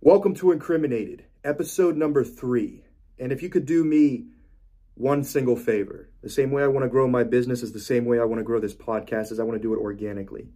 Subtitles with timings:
[0.00, 2.84] Welcome to Incriminated, episode number three.
[3.18, 4.26] And if you could do me
[4.94, 8.04] one single favor, the same way I want to grow my business is the same
[8.04, 10.50] way I want to grow this podcast, is I want to do it organically.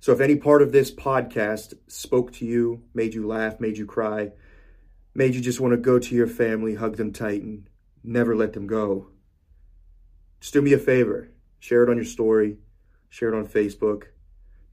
[0.00, 3.86] So if any part of this podcast spoke to you, made you laugh, made you
[3.86, 4.32] cry,
[5.14, 7.70] made you just want to go to your family, hug them tight, and
[8.04, 9.08] never let them go,
[10.40, 11.30] just do me a favor.
[11.58, 12.58] Share it on your story,
[13.08, 14.08] share it on Facebook,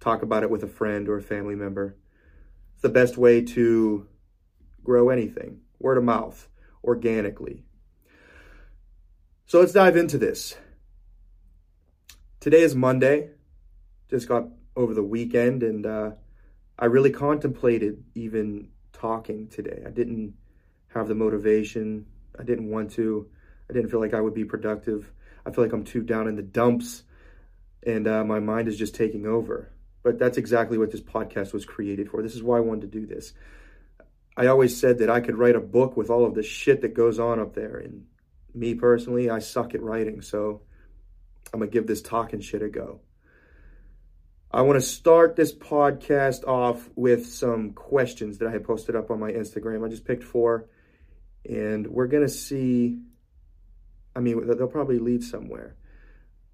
[0.01, 1.95] talk about it with a friend or a family member.
[2.75, 4.05] It's the best way to
[4.83, 6.49] grow anything, word of mouth,
[6.83, 7.63] organically.
[9.45, 10.57] So let's dive into this.
[12.41, 13.29] Today is Monday.
[14.09, 16.11] Just got over the weekend, and uh,
[16.77, 19.81] I really contemplated even talking today.
[19.85, 20.33] I didn't
[20.89, 22.05] have the motivation.
[22.37, 23.29] I didn't want to.
[23.69, 25.11] I didn't feel like I would be productive.
[25.45, 27.03] I feel like I'm too down in the dumps,
[27.83, 29.71] and uh, my mind is just taking over.
[30.05, 32.21] But that's exactly what this podcast was created for.
[32.21, 33.33] This is why I wanted to do this.
[34.37, 36.93] I always said that I could write a book with all of the shit that
[36.93, 37.77] goes on up there.
[37.77, 38.05] And
[38.53, 40.21] me personally, I suck at writing.
[40.21, 40.61] So
[41.51, 42.99] I'm going to give this talking shit a go.
[44.51, 49.09] I want to start this podcast off with some questions that I had posted up
[49.09, 49.83] on my Instagram.
[49.83, 50.69] I just picked four,
[51.49, 52.99] and we're going to see.
[54.15, 55.75] I mean, they'll probably lead somewhere.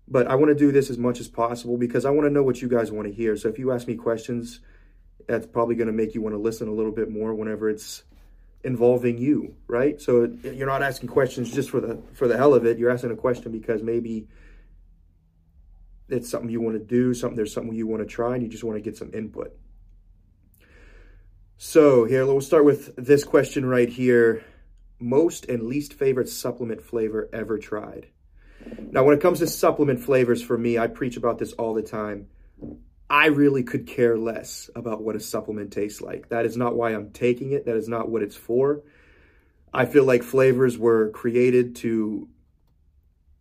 [0.07, 2.43] But I want to do this as much as possible because I want to know
[2.43, 3.37] what you guys want to hear.
[3.37, 4.59] So if you ask me questions,
[5.27, 8.03] that's probably going to make you want to listen a little bit more whenever it's
[8.63, 9.99] involving you, right?
[10.01, 12.77] So you're not asking questions just for the for the hell of it.
[12.77, 14.27] You're asking a question because maybe
[16.09, 18.49] it's something you want to do, something there's something you want to try, and you
[18.49, 19.55] just want to get some input.
[21.57, 24.43] So here, we'll start with this question right here:
[24.99, 28.07] most and least favorite supplement flavor ever tried.
[28.91, 31.81] Now, when it comes to supplement flavors, for me, I preach about this all the
[31.81, 32.27] time.
[33.09, 36.29] I really could care less about what a supplement tastes like.
[36.29, 37.65] That is not why I'm taking it.
[37.65, 38.83] That is not what it's for.
[39.73, 42.27] I feel like flavors were created to,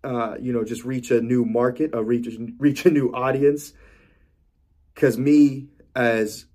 [0.02, 2.28] uh, you know, just reach a new market, uh, reach
[2.58, 3.72] reach a new audience.
[4.94, 6.46] Because me, as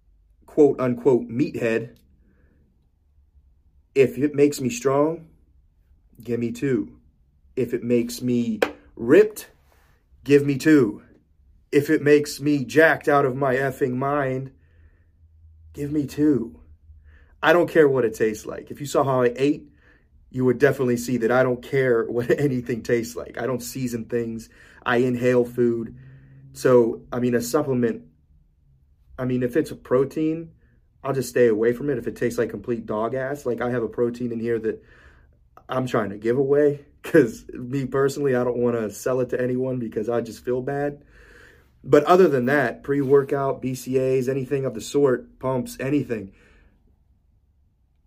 [0.46, 1.96] quote unquote meathead,
[3.94, 5.28] if it makes me strong,
[6.22, 6.98] give me two.
[7.56, 8.60] If it makes me
[8.96, 9.50] ripped,
[10.24, 11.04] give me two.
[11.72, 14.52] If it makes me jacked out of my effing mind,
[15.74, 16.60] give me two.
[17.42, 18.72] I don't care what it tastes like.
[18.72, 19.70] If you saw how I ate,
[20.32, 23.38] you would definitely see that I don't care what anything tastes like.
[23.38, 24.50] I don't season things.
[24.86, 25.98] I inhale food.
[26.54, 28.04] So, I mean, a supplement,
[29.20, 30.52] I mean, if it's a protein,
[31.04, 31.98] I'll just stay away from it.
[31.98, 34.84] If it tastes like complete dog ass, like I have a protein in here that
[35.68, 39.42] I'm trying to give away because me personally, I don't want to sell it to
[39.42, 41.04] anyone because I just feel bad.
[41.84, 46.32] But other than that, pre workout, BCAAs, anything of the sort, pumps, anything,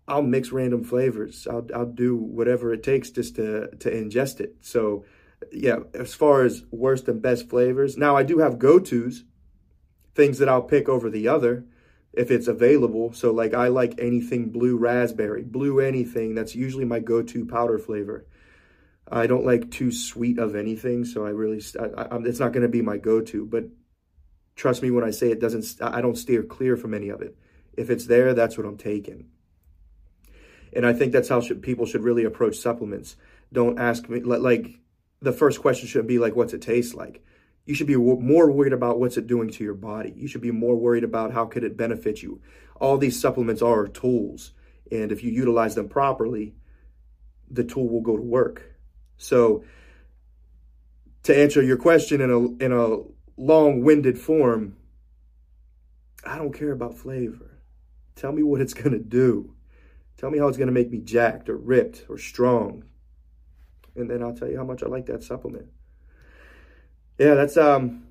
[0.07, 1.47] I'll mix random flavors.
[1.49, 4.57] I'll, I'll do whatever it takes just to, to ingest it.
[4.61, 5.05] So,
[5.51, 9.23] yeah, as far as worst and best flavors, now I do have go tos,
[10.13, 11.63] things that I'll pick over the other
[12.19, 13.13] if it's available.
[13.13, 16.35] So, like, I like anything blue raspberry, blue anything.
[16.35, 18.25] That's usually my go to powder flavor.
[19.09, 22.63] I don't like too sweet of anything, so I really I, I, it's not going
[22.63, 23.45] to be my go-to.
[23.45, 23.69] But
[24.57, 25.81] trust me when I say it doesn't.
[25.81, 27.37] I don't steer clear from any of it.
[27.77, 29.29] If it's there, that's what I'm taking.
[30.73, 33.15] And I think that's how should, people should really approach supplements.
[33.53, 34.81] Don't ask me like
[35.21, 37.23] the first question should be like, "What's it taste like?"
[37.69, 40.13] You should be more worried about what's it doing to your body.
[40.17, 42.41] You should be more worried about how could it benefit you.
[42.75, 44.53] All these supplements are tools,
[44.91, 46.55] and if you utilize them properly,
[47.49, 48.69] the tool will go to work
[49.19, 49.65] so
[51.23, 53.03] to answer your question in a in a
[53.37, 54.77] long-winded form,
[56.25, 57.61] I don't care about flavor.
[58.15, 59.53] Tell me what it's going to do.
[60.17, 62.85] Tell me how it's going to make me jacked or ripped or strong.
[63.95, 65.67] And then I'll tell you how much I like that supplement.
[67.19, 68.07] Yeah, that's um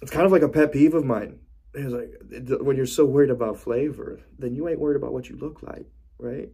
[0.00, 1.40] it's kind of like a pet peeve of mine.
[1.74, 5.36] It's like when you're so worried about flavor, then you ain't worried about what you
[5.36, 5.86] look like,
[6.18, 6.48] right?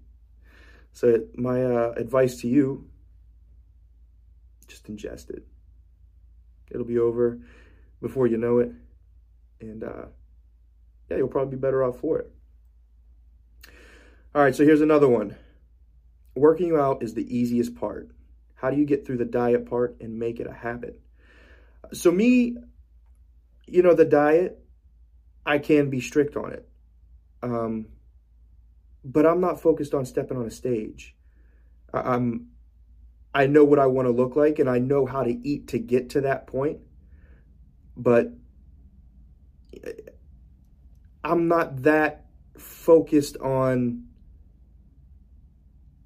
[0.92, 2.88] So my uh, advice to you
[4.66, 5.46] just ingest it.
[6.70, 7.38] It'll be over
[8.00, 8.72] before you know it.
[9.60, 10.06] And uh,
[11.10, 12.32] yeah, you'll probably be better off for it.
[14.34, 15.36] All right, so here's another one.
[16.34, 18.08] Working you out is the easiest part.
[18.54, 21.00] How do you get through the diet part and make it a habit?
[21.92, 22.56] So, me,
[23.66, 24.58] you know, the diet,
[25.44, 26.69] I can be strict on it.
[27.42, 27.86] Um,
[29.04, 31.14] but I'm not focused on stepping on a stage.
[31.92, 32.48] I'm
[33.34, 35.78] I know what I want to look like and I know how to eat to
[35.78, 36.78] get to that point.
[37.96, 38.32] But
[41.25, 42.26] I'm not that
[42.56, 44.04] focused on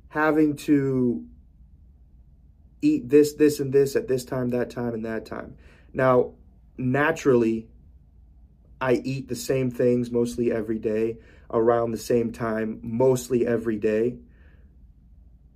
[0.09, 1.27] having to
[2.83, 5.57] eat this, this, and this at this time, that time, and that time.
[5.93, 6.35] Now,
[6.77, 7.69] naturally,
[8.81, 11.19] I eat the same things mostly every day
[11.51, 14.19] around the same time, mostly every day.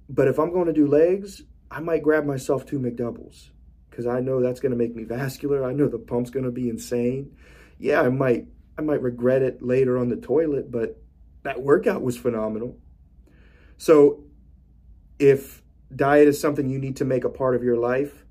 [0.09, 3.51] But if I'm going to do legs, I might grab myself two McDoubles
[3.89, 5.65] because I know that's going to make me vascular.
[5.65, 7.37] I know the pump's going to be insane.
[7.79, 8.47] Yeah, I might
[8.79, 11.01] I might regret it later on the toilet, but
[11.43, 12.79] that workout was phenomenal.
[13.77, 14.25] So
[15.19, 15.62] if
[15.95, 18.25] diet is something you need to make a part of your life,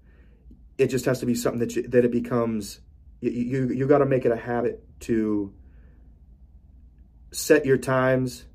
[0.78, 2.82] it just has to be something that you, that it becomes
[3.20, 5.54] you you, you got to make it a habit to
[7.32, 8.46] set your times,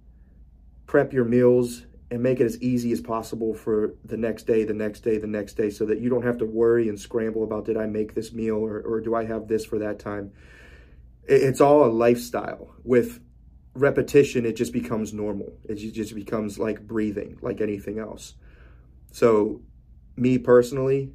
[0.87, 4.75] prep your meals and make it as easy as possible for the next day, the
[4.75, 7.64] next day, the next day, so that you don't have to worry and scramble about
[7.64, 10.32] did I make this meal or, or do I have this for that time.
[11.25, 12.75] It's all a lifestyle.
[12.85, 13.20] With
[13.75, 15.52] repetition, it just becomes normal.
[15.69, 18.35] It just becomes like breathing, like anything else.
[19.17, 19.63] So,
[20.15, 21.11] me personally,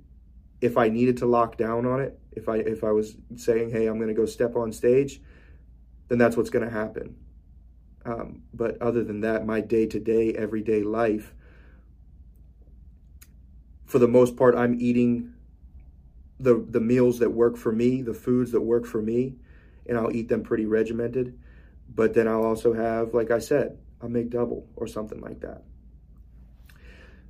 [0.60, 3.86] if I needed to lock down on it, if I if I was saying, "Hey,
[3.86, 5.22] I'm going to go step on stage,"
[6.08, 7.16] then that's what's going to happen.
[8.04, 11.36] Um, but other than that, my day to day, everyday life,
[13.86, 15.36] for the most part, I'm eating
[16.40, 19.36] the the meals that work for me, the foods that work for me,
[19.86, 21.38] and I'll eat them pretty regimented.
[21.94, 25.62] But then I'll also have, like I said, a McDouble or something like that.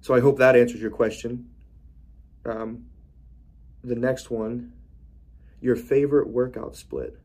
[0.02, 1.50] So I hope that answers your question.
[2.46, 2.86] Um,
[3.84, 4.74] the next one,
[5.62, 7.18] your favorite workout split.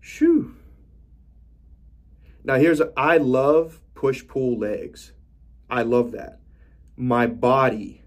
[0.00, 0.54] Shoo.
[2.44, 5.12] Now here's a, I love push pull legs.
[5.70, 6.40] I love that.
[6.96, 8.02] My body,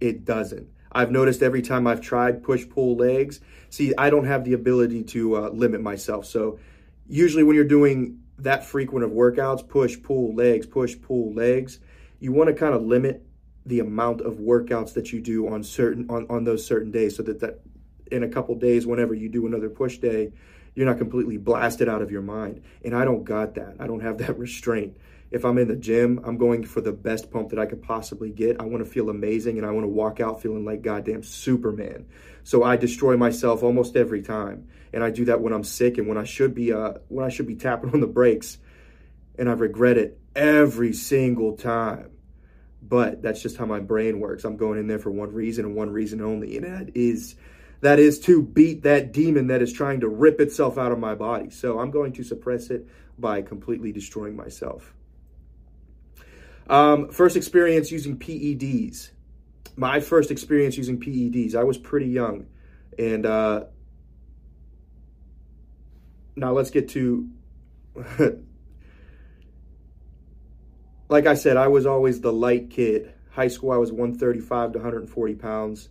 [0.00, 0.68] it doesn't.
[0.90, 3.40] I've noticed every time I've tried push pull legs,
[3.70, 6.26] see, I don't have the ability to uh, limit myself.
[6.26, 6.58] So
[7.06, 11.78] usually when you're doing that frequent of workouts, push pull legs, push pull legs,
[12.18, 13.22] you want to kind of limit
[13.64, 17.22] the amount of workouts that you do on certain on, on those certain days so
[17.22, 17.60] that that
[18.10, 20.32] in a couple days whenever you do another push day
[20.76, 22.62] you're not completely blasted out of your mind.
[22.84, 23.76] And I don't got that.
[23.80, 24.96] I don't have that restraint.
[25.32, 28.30] If I'm in the gym, I'm going for the best pump that I could possibly
[28.30, 28.60] get.
[28.60, 32.06] I want to feel amazing and I want to walk out feeling like goddamn Superman.
[32.44, 34.68] So I destroy myself almost every time.
[34.92, 37.28] And I do that when I'm sick and when I should be uh when I
[37.28, 38.58] should be tapping on the brakes.
[39.36, 42.10] And I regret it every single time.
[42.82, 44.44] But that's just how my brain works.
[44.44, 46.56] I'm going in there for one reason and one reason only.
[46.56, 47.34] And that is
[47.80, 51.14] that is to beat that demon that is trying to rip itself out of my
[51.14, 51.50] body.
[51.50, 52.86] So I'm going to suppress it
[53.18, 54.94] by completely destroying myself.
[56.68, 59.10] Um, first experience using PEDs.
[59.76, 62.46] My first experience using PEDs, I was pretty young.
[62.98, 63.64] And uh,
[66.36, 67.28] now let's get to.
[71.08, 73.12] like I said, I was always the light kid.
[73.30, 75.88] High school, I was 135 to 140 pounds.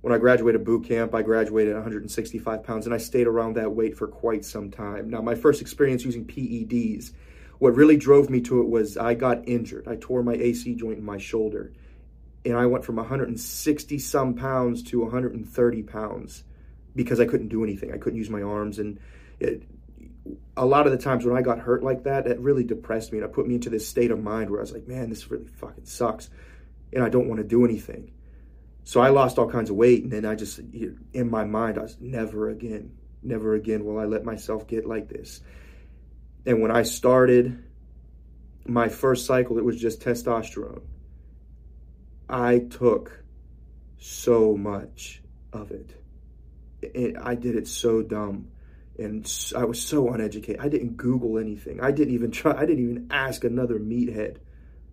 [0.00, 3.98] When I graduated boot camp, I graduated 165 pounds and I stayed around that weight
[3.98, 5.10] for quite some time.
[5.10, 7.12] Now, my first experience using PEDs,
[7.58, 9.86] what really drove me to it was I got injured.
[9.86, 11.72] I tore my AC joint in my shoulder
[12.44, 16.44] and I went from 160 some pounds to 130 pounds
[16.96, 17.92] because I couldn't do anything.
[17.92, 18.78] I couldn't use my arms.
[18.78, 18.98] And
[19.38, 19.62] it,
[20.56, 23.18] a lot of the times when I got hurt like that, it really depressed me
[23.18, 25.30] and it put me into this state of mind where I was like, man, this
[25.30, 26.30] really fucking sucks.
[26.92, 28.12] And I don't want to do anything.
[28.84, 31.82] So I lost all kinds of weight, and then I just, in my mind, I
[31.82, 35.40] was never again, never again will I let myself get like this.
[36.46, 37.62] And when I started
[38.66, 40.82] my first cycle, it was just testosterone.
[42.28, 43.22] I took
[43.98, 45.22] so much
[45.52, 45.90] of it.
[46.80, 48.48] it I did it so dumb
[49.00, 50.60] and I was so uneducated.
[50.60, 51.80] I didn't Google anything.
[51.80, 52.52] I didn't even try.
[52.52, 54.36] I didn't even ask another meathead,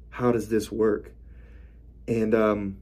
[0.10, 1.12] "How does this work?"
[2.08, 2.78] And um,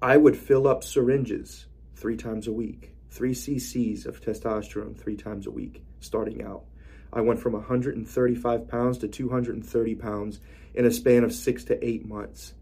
[0.00, 5.48] I would fill up syringes three times a week, three cc's of testosterone three times
[5.48, 6.64] a week, starting out.
[7.12, 10.40] I went from 135 pounds to 230 pounds
[10.74, 12.54] in a span of six to eight months.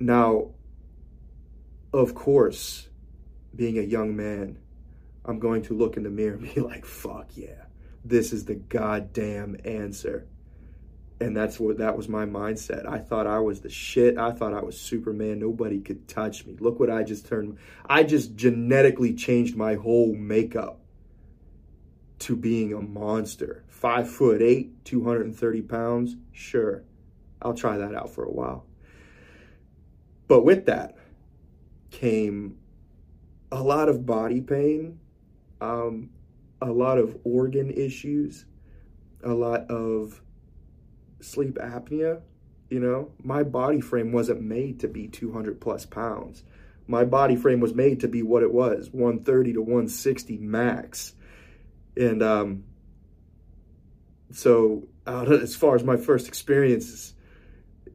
[0.00, 0.52] Now,
[1.92, 2.88] of course,
[3.54, 4.58] being a young man,
[5.28, 7.66] I'm going to look in the mirror and be like, fuck yeah,
[8.04, 10.26] this is the goddamn answer
[11.20, 12.86] and that's what that was my mindset.
[12.86, 14.18] I thought I was the shit.
[14.18, 15.40] I thought I was Superman.
[15.40, 16.56] Nobody could touch me.
[16.60, 17.58] Look what I just turned.
[17.86, 20.80] I just genetically changed my whole makeup
[22.20, 23.64] to being a monster.
[23.68, 26.16] Five foot eight, 230 pounds.
[26.32, 26.84] Sure,
[27.42, 28.64] I'll try that out for a while.
[30.28, 30.96] But with that
[31.90, 32.58] came
[33.50, 35.00] a lot of body pain,
[35.60, 36.10] um,
[36.60, 38.44] a lot of organ issues
[39.22, 40.20] a lot of
[41.20, 42.20] sleep apnea.
[42.70, 46.42] You know, my body frame wasn't made to be 200 plus pounds.
[46.86, 51.14] My body frame was made to be what it was 130 to 160 max.
[51.96, 52.64] And um,
[54.32, 57.14] so, uh, as far as my first experiences,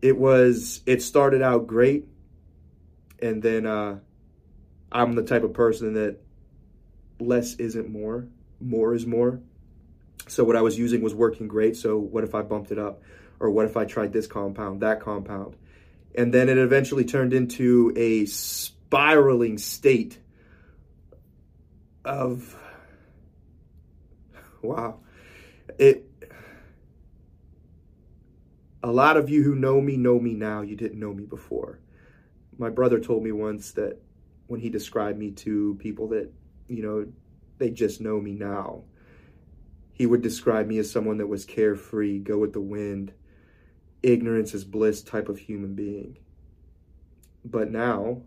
[0.01, 2.05] it was, it started out great.
[3.21, 3.99] And then uh,
[4.91, 6.17] I'm the type of person that
[7.19, 8.27] less isn't more,
[8.59, 9.41] more is more.
[10.27, 11.75] So what I was using was working great.
[11.75, 13.01] So what if I bumped it up?
[13.39, 15.55] Or what if I tried this compound, that compound?
[16.15, 20.19] And then it eventually turned into a spiraling state
[22.05, 22.55] of
[24.61, 24.99] wow.
[25.77, 26.09] It
[28.83, 31.79] a lot of you who know me know me now, you didn't know me before.
[32.57, 33.97] My brother told me once that
[34.47, 36.31] when he described me to people that,
[36.67, 37.07] you know,
[37.57, 38.83] they just know me now
[39.93, 43.13] he would describe me as someone that was carefree, go with the wind,
[44.01, 46.17] ignorance is bliss type of human being.
[47.45, 48.23] But now,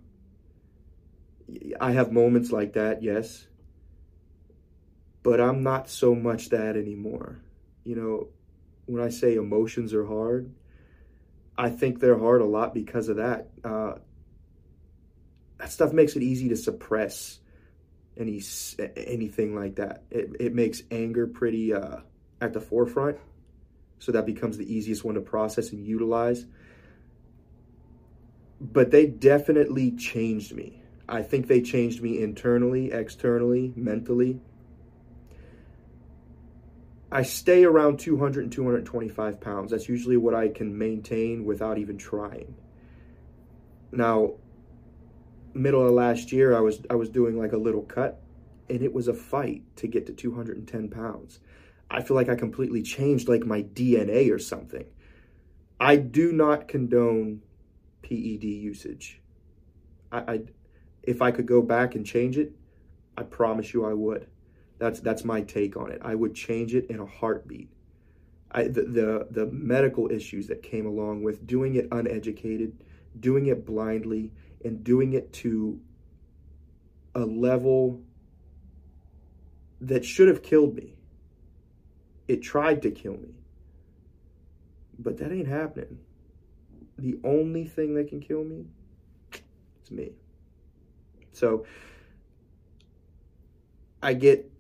[1.81, 3.47] I have moments like that, yes.
[5.25, 7.40] But I'm not so much that anymore.
[7.83, 8.28] You know,
[8.87, 10.55] when I say emotions are hard,
[11.59, 13.49] I think they're hard a lot because of that.
[13.64, 13.95] Uh,
[15.59, 17.40] that stuff makes it easy to suppress
[18.16, 18.42] any
[18.96, 20.02] anything like that.
[20.11, 21.99] It, it makes anger pretty uh,
[22.40, 23.18] at the forefront,
[23.99, 26.46] so that becomes the easiest one to process and utilize.
[28.61, 30.82] But they definitely changed me.
[31.08, 34.40] I think they changed me internally, externally, mentally.
[37.12, 39.70] I stay around 200 and 225 pounds.
[39.70, 42.56] That's usually what I can maintain without even trying.
[43.92, 44.35] Now,
[45.56, 48.22] middle of last year, I was I was doing like a little cut,
[48.68, 51.40] and it was a fight to get to 210 pounds.
[51.90, 54.86] I feel like I completely changed like my DNA or something.
[55.78, 57.42] I do not condone
[58.02, 59.20] PED usage.
[60.10, 60.40] I, I
[61.02, 62.52] if I could go back and change it,
[63.16, 64.26] I promise you I would.
[64.78, 66.00] That's that's my take on it.
[66.04, 67.70] I would change it in a heartbeat.
[68.50, 72.76] I, the, the the medical issues that came along with doing it uneducated,
[73.18, 74.32] doing it blindly,
[74.66, 75.80] and doing it to
[77.14, 78.02] a level
[79.80, 80.94] that should have killed me.
[82.26, 83.35] It tried to kill me.
[84.99, 85.99] But that ain't happening.
[86.99, 88.66] The only thing that can kill me
[89.85, 90.11] is me.
[91.32, 91.66] So
[94.02, 94.50] I get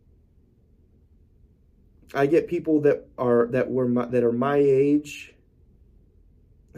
[2.14, 5.34] I get people that are that were my, that are my age.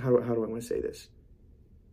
[0.01, 1.09] How do, how do I want to say this?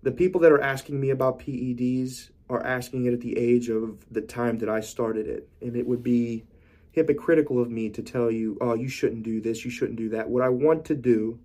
[0.06, 4.06] The people that are asking me about PEDs are asking it at the age of
[4.12, 5.50] the time that I started it.
[5.62, 6.46] And it would be
[6.92, 10.30] hypocritical of me to tell you, oh, you shouldn't do this, you shouldn't do that.
[10.30, 11.40] What I want to do,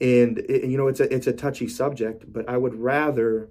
[0.00, 3.50] and you know, it's a it's a touchy subject, but I would rather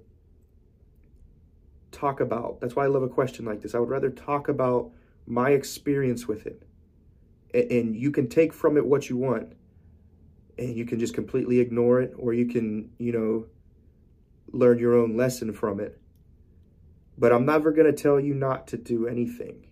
[1.92, 2.60] talk about.
[2.60, 3.76] That's why I love a question like this.
[3.76, 4.90] I would rather talk about
[5.28, 6.64] my experience with it,
[7.54, 9.52] and, and you can take from it what you want,
[10.58, 13.46] and you can just completely ignore it, or you can, you know,
[14.52, 16.00] learn your own lesson from it
[17.20, 19.66] but I'm never going to tell you not to do anything.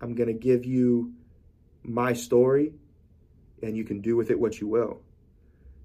[0.00, 1.14] I'm going to give you
[1.84, 2.72] my story
[3.62, 5.00] and you can do with it what you will.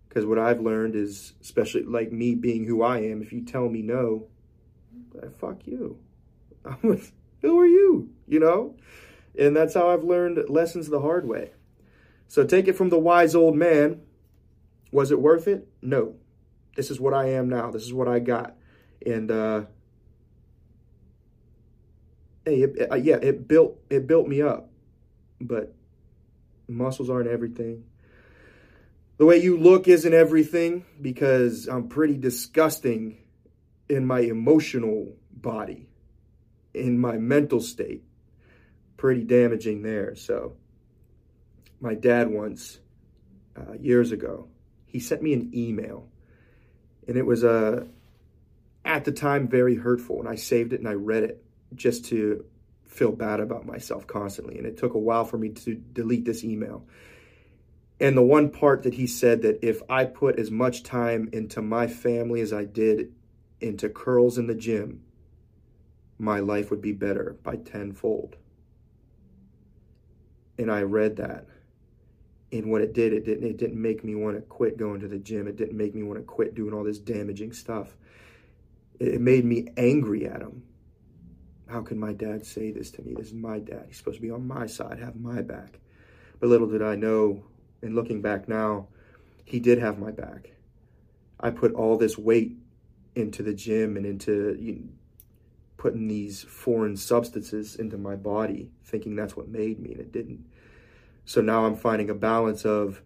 [0.10, 3.69] Because what I've learned is, especially like me being who I am, if you tell
[3.69, 4.27] me no,
[5.39, 6.00] fuck you.
[6.81, 8.10] who are you?
[8.27, 8.75] You know?
[9.38, 11.51] And that's how I've learned lessons the hard way.
[12.27, 14.01] So take it from the wise old man.
[14.91, 15.67] Was it worth it?
[15.83, 16.15] No.
[16.75, 17.72] This is what I am now.
[17.72, 18.56] This is what I got.
[19.06, 19.63] And uh,
[22.46, 24.70] hey, it, uh, yeah, it built it built me up,
[25.39, 25.74] but
[26.68, 27.84] muscles aren't everything.
[29.18, 33.20] The way you look isn't everything because I'm pretty disgusting
[33.88, 35.88] in my emotional body,
[36.74, 38.03] in my mental state.
[38.98, 40.15] Pretty damaging there.
[40.15, 40.56] So,
[41.80, 42.80] my dad once,
[43.56, 44.48] uh, years ago,
[44.86, 46.08] he sent me an email,
[47.07, 47.86] and it was uh,
[48.86, 51.43] at the time very hurtful, and I saved it and I read it
[51.75, 52.45] just to
[52.86, 54.57] feel bad about myself constantly.
[54.57, 56.86] And it took a while for me to delete this email.
[58.00, 61.62] And the one part that he said that if I put as much time into
[61.62, 63.13] my family as I did
[63.62, 65.03] into curls in the gym,
[66.19, 68.36] my life would be better by tenfold.
[70.57, 71.48] And I read that.
[72.53, 75.10] And what it did, it didn't it didn't make me want to quit going to
[75.10, 75.48] the gym.
[75.48, 77.98] It didn't make me want to quit doing all this damaging stuff.
[79.00, 80.63] It made me angry at him
[81.74, 83.15] how can my dad say this to me?
[83.15, 83.86] This is my dad.
[83.88, 85.79] He's supposed to be on my side, have my back.
[86.39, 87.45] But little did I know,
[87.81, 88.88] and looking back now,
[89.43, 90.51] he did have my back.
[91.39, 92.57] I put all this weight
[93.15, 94.81] into the gym and into you know,
[95.77, 100.45] putting these foreign substances into my body, thinking that's what made me, and it didn't.
[101.25, 103.01] So now I'm finding a balance of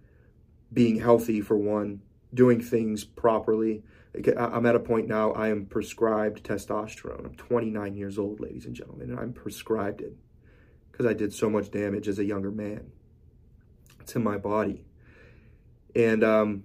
[0.72, 2.02] being healthy for one,
[2.34, 3.84] doing things properly.
[4.38, 7.26] I'm at a point now I am prescribed testosterone.
[7.26, 10.16] I'm 29 years old, ladies and gentlemen, and I'm prescribed it
[10.92, 12.92] because I did so much damage as a younger man
[14.08, 14.86] to my body.
[15.96, 16.64] And um,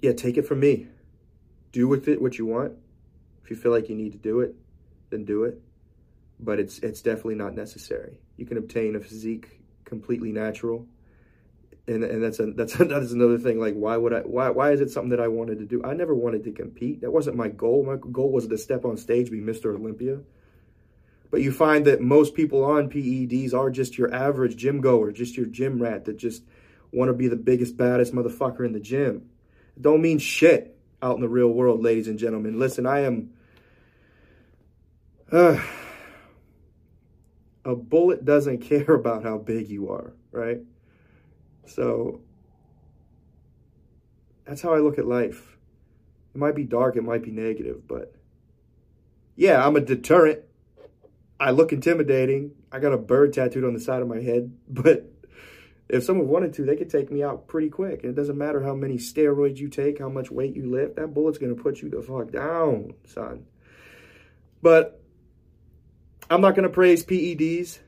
[0.00, 0.86] yeah, take it from me.
[1.72, 2.74] Do with it what you want.
[3.42, 4.54] If you feel like you need to do it,
[5.10, 5.60] then do it.
[6.38, 8.20] But it's it's definitely not necessary.
[8.38, 10.86] You can obtain a physique completely natural.
[11.86, 13.60] And, and that's a, that's that's another thing.
[13.60, 14.20] Like, why would I?
[14.20, 15.82] Why why is it something that I wanted to do?
[15.84, 17.02] I never wanted to compete.
[17.02, 17.84] That wasn't my goal.
[17.84, 19.74] My goal was to step on stage, be Mr.
[19.74, 20.20] Olympia.
[21.30, 25.36] But you find that most people on PEDs are just your average gym goer, just
[25.36, 26.42] your gym rat that just
[26.90, 29.28] want to be the biggest, baddest motherfucker in the gym.
[29.78, 32.58] Don't mean shit out in the real world, ladies and gentlemen.
[32.58, 33.30] Listen, I am.
[35.30, 35.60] Uh,
[37.64, 40.60] a bullet doesn't care about how big you are, right?
[41.66, 42.20] So
[44.46, 45.56] that's how I look at life.
[46.34, 48.14] It might be dark, it might be negative, but
[49.36, 50.40] yeah, I'm a deterrent.
[51.40, 52.52] I look intimidating.
[52.72, 55.12] I got a bird tattooed on the side of my head, but
[55.88, 58.02] if someone wanted to, they could take me out pretty quick.
[58.02, 61.14] And it doesn't matter how many steroids you take, how much weight you lift, that
[61.14, 63.46] bullet's going to put you the fuck down, son.
[64.60, 64.97] But
[66.30, 67.78] I'm not going to praise PEDs.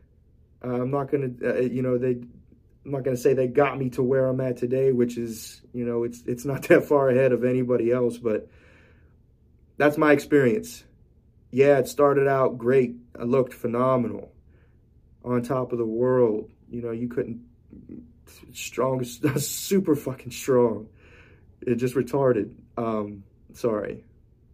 [0.65, 2.21] Uh, I'm not going to, uh, you know, they.
[2.83, 5.61] I'm not going to say they got me to where I'm at today, which is,
[5.75, 8.49] you know, it's it's not that far ahead of anybody else, but
[9.77, 10.85] that's my experience.
[11.51, 12.95] Yeah, it started out great.
[13.19, 14.33] I looked phenomenal,
[15.25, 16.51] on top of the world.
[16.71, 17.43] You know, you couldn't
[18.53, 19.05] strong,
[19.37, 20.89] super fucking strong.
[21.61, 22.55] It just retarded.
[22.77, 24.05] Um, sorry,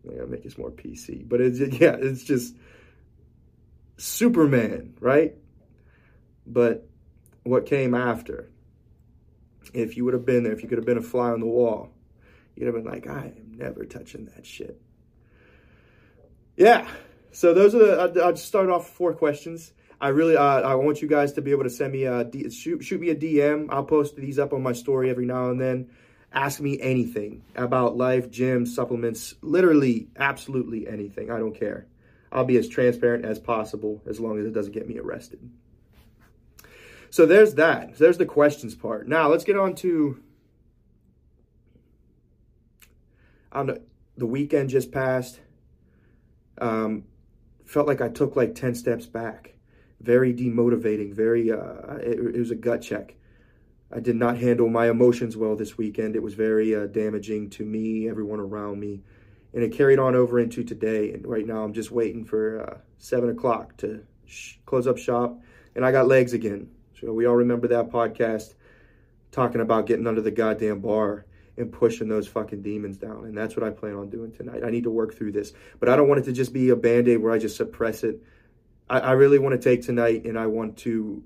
[0.08, 2.54] I gotta make this more PC, but it's yeah, it's just
[3.96, 5.34] Superman, right?
[6.46, 6.88] But
[7.42, 8.50] what came after?
[9.72, 11.46] If you would have been there, if you could have been a fly on the
[11.46, 11.90] wall,
[12.54, 14.80] you'd have been like, I am never touching that shit.
[16.56, 16.88] Yeah.
[17.32, 18.22] So those are the.
[18.22, 19.72] I'll just start off four questions.
[20.00, 22.84] I really, uh, I want you guys to be able to send me a shoot,
[22.84, 23.66] shoot me a DM.
[23.70, 25.90] I'll post these up on my story every now and then.
[26.32, 31.30] Ask me anything about life, gym, supplements, literally, absolutely anything.
[31.30, 31.86] I don't care.
[32.32, 35.50] I'll be as transparent as possible as long as it doesn't get me arrested.
[37.10, 37.96] So there's that.
[37.96, 39.08] There's the questions part.
[39.08, 40.22] Now let's get on to.
[43.52, 43.64] I.
[44.18, 45.40] The weekend just passed.
[46.58, 47.04] Um,
[47.66, 49.56] felt like I took like 10 steps back
[50.00, 53.14] very demotivating, very, uh, it, it, was a gut check.
[53.90, 56.16] I did not handle my emotions well this weekend.
[56.16, 59.02] It was very uh, damaging to me, everyone around me.
[59.54, 61.12] And it carried on over into today.
[61.12, 65.40] And right now I'm just waiting for uh, 7 o'clock to sh- close up shop.
[65.74, 66.68] And I got legs again.
[67.00, 68.54] So we all remember that podcast
[69.30, 73.24] talking about getting under the goddamn bar and pushing those fucking demons down.
[73.24, 74.62] And that's what I plan on doing tonight.
[74.64, 75.52] I need to work through this.
[75.80, 78.04] But I don't want it to just be a band aid where I just suppress
[78.04, 78.22] it
[78.88, 81.22] I, I really want to take tonight and I want to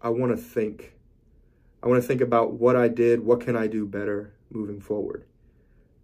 [0.00, 0.94] I want to think.
[1.82, 5.24] I want to think about what I did, what can I do better moving forward.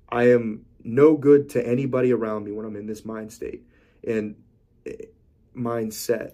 [0.08, 3.64] I am no good to anybody around me when I'm in this mind state
[4.06, 4.36] and
[4.86, 5.06] eh,
[5.56, 6.32] mindset.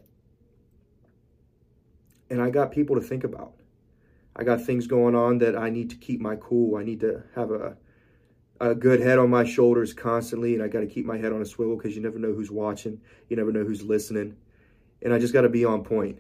[2.28, 3.54] And I got people to think about.
[4.36, 6.76] I got things going on that I need to keep my cool.
[6.76, 7.76] I need to have a
[8.60, 11.40] a good head on my shoulders constantly, and I got to keep my head on
[11.40, 14.36] a swivel because you never know who's watching, you never know who's listening,
[15.00, 16.18] and I just got to be on point.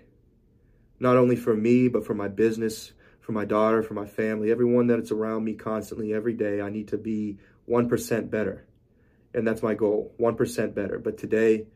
[0.98, 4.86] Not only for me, but for my business, for my daughter, for my family, everyone
[4.86, 6.60] that's around me constantly, every day.
[6.60, 7.38] I need to be
[7.70, 8.66] 1% better.
[9.32, 10.98] And that's my goal 1% better.
[10.98, 11.66] But today,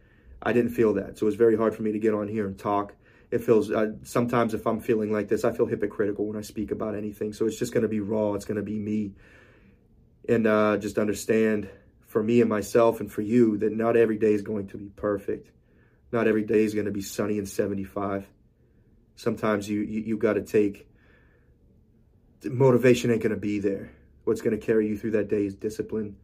[0.42, 1.18] I didn't feel that.
[1.18, 2.94] So it was very hard for me to get on here and talk.
[3.30, 6.70] It feels, uh, sometimes if I'm feeling like this, I feel hypocritical when I speak
[6.70, 7.32] about anything.
[7.32, 8.34] So it's just going to be raw.
[8.34, 9.12] It's going to be me
[10.28, 11.68] and uh, just understand
[12.06, 14.88] for me and myself and for you that not every day is going to be
[14.88, 15.50] perfect.
[16.12, 18.26] Not every day is going to be sunny and 75.
[19.16, 20.88] Sometimes you you, you got to take
[22.44, 23.90] motivation ain't going to be there.
[24.24, 26.16] What's going to carry you through that day is discipline,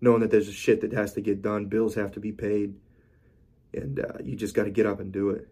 [0.00, 2.74] knowing that there's a shit that has to get done, bills have to be paid,
[3.72, 5.48] and uh, you just got to get up and do it.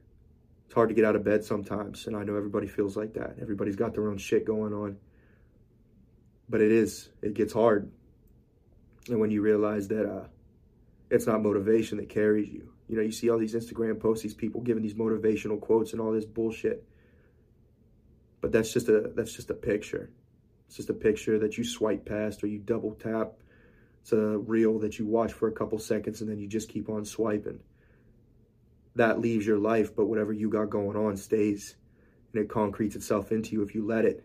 [0.66, 3.36] It's hard to get out of bed sometimes, and I know everybody feels like that.
[3.40, 4.96] Everybody's got their own shit going on
[6.48, 7.90] but it is it gets hard
[9.08, 10.24] and when you realize that uh,
[11.10, 12.72] It's not motivation that carries you.
[12.88, 16.00] You know, you see all these Instagram posts, these people giving these motivational quotes and
[16.00, 16.84] all this bullshit.
[18.40, 20.10] But that's just a that's just a picture.
[20.72, 23.34] It's just a picture that you swipe past or you double tap.
[24.00, 26.88] It's a reel that you watch for a couple seconds and then you just keep
[26.88, 27.60] on swiping.
[28.96, 31.76] That leaves your life, but whatever you got going on stays
[32.32, 34.24] and it concretes itself into you if you let it.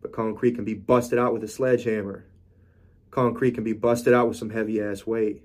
[0.00, 2.24] But concrete can be busted out with a sledgehammer.
[3.10, 5.42] Concrete can be busted out with some heavy ass weight.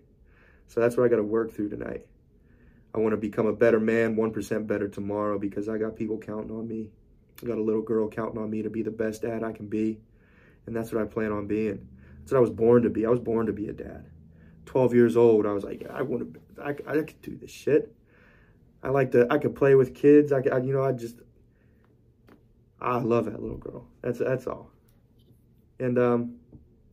[0.67, 2.06] So that's what I got to work through tonight.
[2.95, 6.56] I want to become a better man, 1% better tomorrow because I got people counting
[6.56, 6.91] on me.
[7.41, 9.67] I got a little girl counting on me to be the best dad I can
[9.67, 10.00] be.
[10.65, 11.88] And that's what I plan on being.
[12.19, 13.06] That's what I was born to be.
[13.06, 14.06] I was born to be a dad.
[14.65, 17.95] 12 years old, I was like, I want to, I, I could do this shit.
[18.84, 20.32] I like to, I could play with kids.
[20.32, 21.15] I, I you know, I just,
[22.82, 23.88] I love that little girl.
[24.02, 24.71] That's, that's all.
[25.80, 26.36] And, um,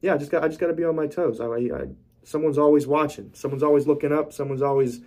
[0.03, 1.41] yeah, I just got, I just got to be on my toes.
[1.41, 1.89] I, I,
[2.23, 3.31] someone's always watching.
[3.35, 4.33] Someone's always looking up.
[4.33, 5.01] Someone's always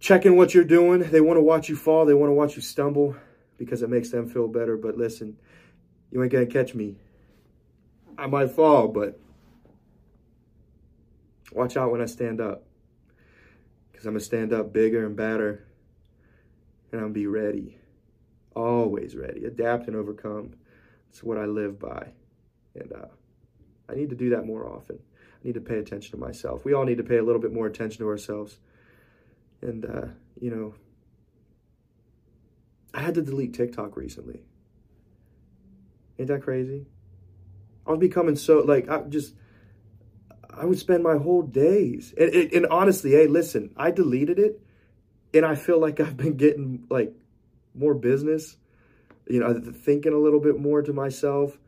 [0.00, 1.00] checking what you're doing.
[1.10, 2.04] They want to watch you fall.
[2.04, 3.16] They want to watch you stumble
[3.56, 4.76] because it makes them feel better.
[4.76, 5.36] But listen,
[6.10, 6.96] you ain't to catch me.
[8.16, 9.18] I might fall, but
[11.52, 12.64] watch out when I stand up
[13.90, 15.64] because I'm to stand up bigger and better
[16.92, 17.78] and I'm to be ready.
[18.54, 19.44] Always ready.
[19.44, 20.54] Adapt and overcome.
[21.10, 22.12] It's what I live by.
[22.76, 23.06] And uh,
[23.88, 24.98] I need to do that more often
[25.44, 26.64] I need to pay attention to myself.
[26.64, 28.58] We all need to pay a little bit more attention to ourselves.
[29.60, 30.06] And, uh,
[30.40, 30.74] you know,
[32.94, 34.40] I had to delete TikTok recently.
[36.18, 36.86] Ain't that crazy?
[37.86, 39.34] I was becoming so, like, I just,
[40.48, 42.14] I would spend my whole days.
[42.16, 44.60] And, and, and honestly, hey, listen, I deleted it
[45.34, 47.12] and I feel like I've been getting, like,
[47.74, 48.56] more business,
[49.26, 51.58] you know, thinking a little bit more to myself.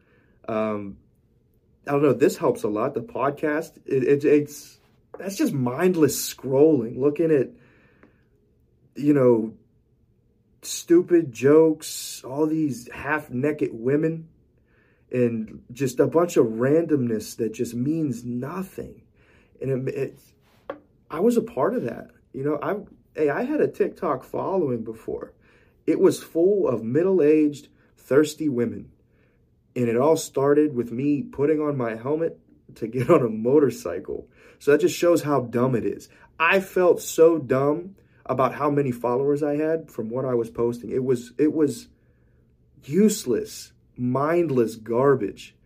[0.49, 0.99] Um,
[1.87, 2.13] I don't know.
[2.13, 2.95] This helps a lot.
[2.95, 4.79] The podcast, it, it, it's
[5.19, 7.51] that's just mindless scrolling, looking at
[8.97, 9.55] you know
[10.67, 14.29] stupid jokes, all these half naked women,
[15.11, 19.03] and just a bunch of randomness that just means nothing.
[19.61, 20.19] And it, it
[21.11, 22.11] I was a part of that.
[22.33, 22.77] You know, I
[23.19, 25.33] hey, I had a TikTok following before.
[25.87, 28.91] It was full of middle aged, thirsty women
[29.77, 32.41] and it all started with me putting on my helmet
[32.77, 34.27] to get on a motorcycle.
[34.59, 36.09] So that just shows how dumb it is.
[36.41, 37.95] I felt so dumb
[38.29, 40.91] about how many followers I had from what I was posting.
[40.91, 41.89] It was it was
[42.85, 45.57] useless, mindless garbage.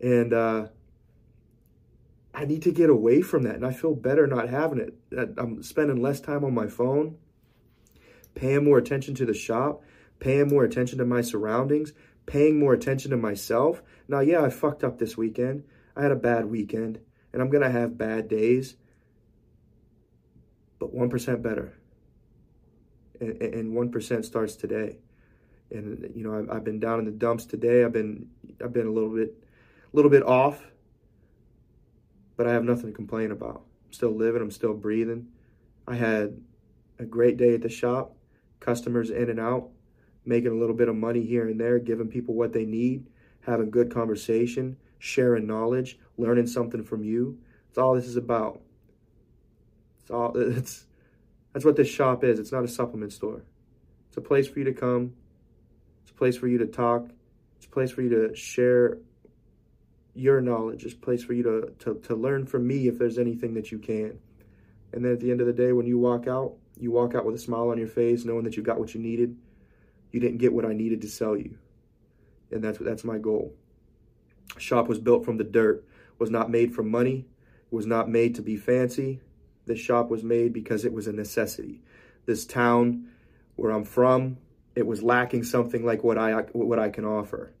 [0.00, 0.66] And uh
[2.34, 4.94] I need to get away from that and I feel better not having it.
[5.36, 7.18] I'm spending less time on my phone,
[8.34, 9.82] paying more attention to the shop,
[10.18, 11.92] paying more attention to my surroundings,
[12.26, 13.82] paying more attention to myself.
[14.08, 15.64] Now, yeah, I fucked up this weekend.
[15.94, 17.00] I had a bad weekend,
[17.32, 18.76] and I'm to have bad days,
[20.78, 21.74] but 1% better.
[23.22, 24.98] And, and 1% starts today.
[25.70, 27.84] And you know, I've, I've been down in the dumps today.
[27.84, 28.26] I've been
[28.62, 29.34] I've been a little bit
[29.92, 30.62] a little bit off,
[32.36, 33.62] but I have nothing to complain about.
[33.86, 35.28] I'm still living, I'm still breathing.
[35.86, 36.38] I had
[36.98, 38.14] a great day at the shop,
[38.60, 39.70] customers in and out
[40.24, 43.06] making a little bit of money here and there, giving people what they need,
[43.40, 47.38] having good conversation, sharing knowledge, learning something from you.
[47.68, 48.60] It's all this is about.
[50.00, 50.86] It's all it's
[51.52, 52.38] that's what this shop is.
[52.38, 53.42] It's not a supplement store.
[54.08, 55.14] It's a place for you to come.
[56.02, 57.08] It's a place for you to talk.
[57.56, 58.98] It's a place for you to share
[60.14, 60.84] your knowledge.
[60.84, 63.72] It's a place for you to, to, to learn from me if there's anything that
[63.72, 64.18] you can.
[64.92, 67.24] And then at the end of the day, when you walk out, you walk out
[67.24, 69.36] with a smile on your face, knowing that you got what you needed
[70.12, 71.56] you didn't get what I needed to sell you.
[72.50, 73.54] And that's that's my goal.
[74.58, 75.84] Shop was built from the dirt,
[76.18, 77.24] was not made from money,
[77.70, 79.20] was not made to be fancy.
[79.66, 81.80] This shop was made because it was a necessity.
[82.26, 83.08] This town
[83.56, 84.38] where I'm from,
[84.74, 87.52] it was lacking something like what I what I can offer.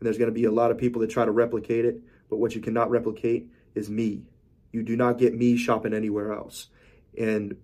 [0.00, 2.38] And there's going to be a lot of people that try to replicate it, but
[2.38, 4.24] what you cannot replicate is me.
[4.72, 6.68] You do not get me shopping anywhere else.
[7.18, 7.56] And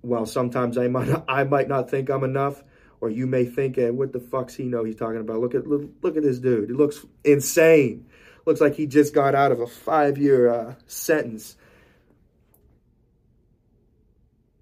[0.00, 2.62] while sometimes I might I might not think I'm enough,
[3.00, 5.40] or you may think, eh, what the fuck's he know he's talking about?
[5.40, 6.70] Look at look, look at this dude.
[6.70, 8.06] He looks insane.
[8.46, 11.56] Looks like he just got out of a five-year uh, sentence.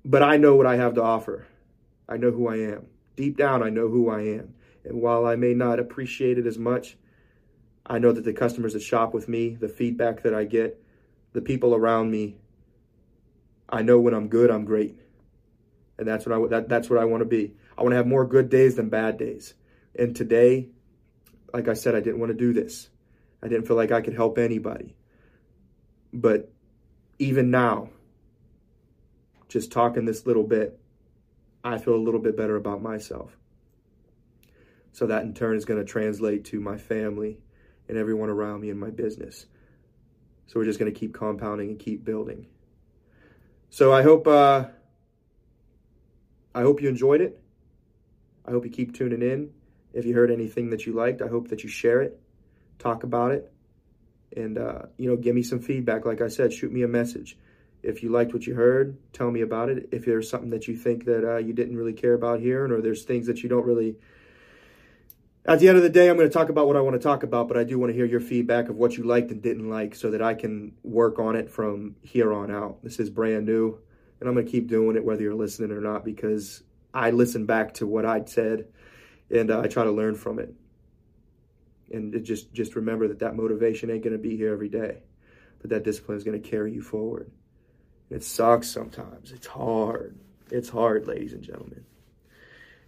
[0.06, 1.48] But I know what I have to offer.
[2.08, 2.86] I know who I am.
[3.16, 4.54] Deep down, I know who I am.
[4.84, 6.96] And while I may not appreciate it as much,
[7.84, 10.80] I know that the customers that shop with me, the feedback that I get,
[11.32, 12.36] the people around me,
[13.68, 14.96] I know when I'm good, I'm great.
[15.98, 17.54] And that's what I that, that's what I want to be.
[17.76, 19.54] I want to have more good days than bad days.
[19.98, 20.68] And today,
[21.52, 22.90] like I said, I didn't want to do this.
[23.42, 24.94] I didn't feel like I could help anybody.
[26.12, 26.52] But
[27.18, 27.90] even now,
[29.48, 30.78] just talking this little bit,
[31.62, 33.36] I feel a little bit better about myself.
[34.92, 37.38] So that in turn is going to translate to my family
[37.88, 39.46] and everyone around me in my business.
[40.46, 42.46] So we're just going to keep compounding and keep building.
[43.68, 44.66] So I hope uh,
[46.54, 47.42] I hope you enjoyed it.
[48.46, 49.50] I hope you keep tuning in.
[49.92, 52.20] If you heard anything that you liked, I hope that you share it,
[52.78, 53.52] talk about it,
[54.36, 56.06] and uh, you know, give me some feedback.
[56.06, 57.36] Like I said, shoot me a message.
[57.86, 59.88] If you liked what you heard, tell me about it.
[59.92, 62.80] If there's something that you think that uh, you didn't really care about hearing, or
[62.80, 63.96] there's things that you don't really
[65.48, 67.02] at the end of the day, I'm going to talk about what I want to
[67.02, 69.40] talk about, but I do want to hear your feedback of what you liked and
[69.40, 72.82] didn't like so that I can work on it from here on out.
[72.82, 73.78] This is brand new,
[74.18, 77.46] and I'm going to keep doing it whether you're listening or not because I listen
[77.46, 78.66] back to what I'd said
[79.30, 80.52] and uh, I try to learn from it.
[81.92, 85.02] And just just remember that that motivation ain't going to be here every day,
[85.60, 87.30] but that discipline is going to carry you forward.
[88.10, 89.32] It sucks sometimes.
[89.32, 90.18] It's hard.
[90.50, 91.84] It's hard, ladies and gentlemen.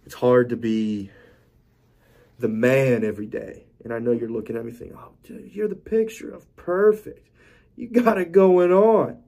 [0.05, 1.11] It's hard to be
[2.39, 3.65] the man every day.
[3.83, 7.29] And I know you're looking at me thinking, oh, dude, you're the picture of perfect.
[7.75, 9.21] You got it going on.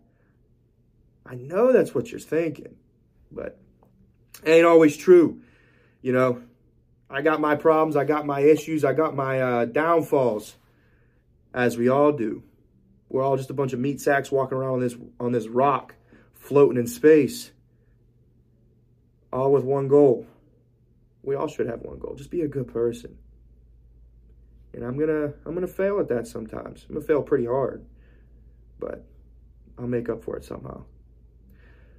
[1.25, 2.75] I know that's what you're thinking,
[3.31, 3.59] but
[4.45, 5.41] ain't always true.
[6.01, 6.41] You know,
[7.09, 10.55] I got my problems, I got my issues, I got my uh, downfalls,
[11.53, 12.43] as we all do.
[13.11, 15.95] We're all just a bunch of meat sacks walking around on this on this rock,
[16.33, 17.51] floating in space,
[19.31, 20.25] all with one goal
[21.23, 22.15] we all should have one goal.
[22.15, 23.17] Just be a good person.
[24.73, 26.85] And I'm gonna I'm gonna fail at that sometimes.
[26.87, 27.85] I'm gonna fail pretty hard.
[28.79, 29.05] But
[29.77, 30.85] I'll make up for it somehow.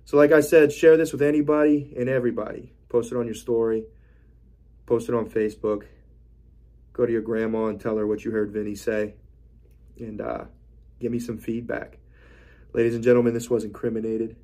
[0.04, 2.72] So like I said, share this with anybody and everybody.
[2.88, 3.84] Post it on your story.
[4.86, 5.84] Post it on Facebook.
[6.92, 9.14] Go to your grandma and tell her what you heard Vinny say.
[9.98, 10.44] And uh,
[11.02, 11.98] give me some feedback.
[12.72, 14.36] Ladies and gentlemen, this was incriminated.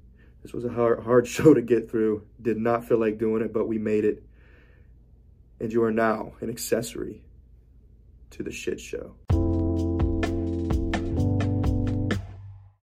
[0.43, 2.27] This was a hard, hard show to get through.
[2.43, 4.23] Did not feel like doing it, but we made it
[5.61, 7.21] and you are now an accessory
[8.31, 9.15] to the shit show.